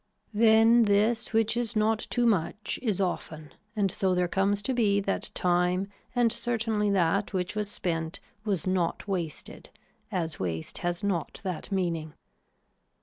Then 0.33 0.85
this 0.85 1.31
which 1.31 1.55
is 1.55 1.75
not 1.75 1.99
too 2.09 2.25
much 2.25 2.79
is 2.81 2.99
often 2.99 3.51
and 3.75 3.91
so 3.91 4.15
there 4.15 4.27
comes 4.27 4.63
to 4.63 4.73
be 4.73 4.99
that 4.99 5.29
time 5.35 5.89
and 6.15 6.31
certainly 6.31 6.89
that 6.89 7.33
which 7.33 7.55
was 7.55 7.69
spent 7.69 8.19
was 8.43 8.65
not 8.65 9.07
wasted 9.07 9.69
as 10.11 10.39
waste 10.39 10.79
has 10.79 11.03
not 11.03 11.39
that 11.43 11.71
meaning. 11.71 12.15